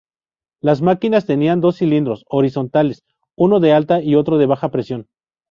Las 0.63 0.81
máquinas 0.81 1.27
tenían 1.27 1.61
dos 1.61 1.77
cilindros 1.77 2.23
horizontales, 2.27 3.03
uno 3.37 3.59
de 3.59 3.73
alta 3.73 4.01
y 4.01 4.15
otro 4.15 4.39
de 4.39 4.47
baja 4.47 4.71
presión. 4.71 5.05